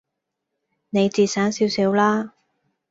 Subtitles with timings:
[0.89, 2.33] 你節省少少啦